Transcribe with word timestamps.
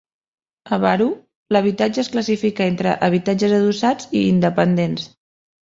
A 0.77 0.79
Barugh 0.85 1.53
l'habitatge 1.57 2.01
es 2.03 2.09
classifica 2.15 2.67
entre 2.71 2.97
habitatges 3.09 3.55
adossats 3.61 4.11
i 4.23 4.27
independents. 4.35 5.07